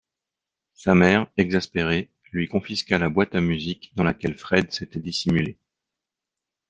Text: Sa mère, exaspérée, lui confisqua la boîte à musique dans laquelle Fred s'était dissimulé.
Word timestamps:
Sa 0.73 0.95
mère, 0.95 1.27
exaspérée, 1.37 2.09
lui 2.31 2.47
confisqua 2.47 2.97
la 2.97 3.07
boîte 3.07 3.35
à 3.35 3.39
musique 3.39 3.91
dans 3.95 4.03
laquelle 4.03 4.35
Fred 4.35 4.71
s'était 4.73 4.99
dissimulé. 4.99 5.59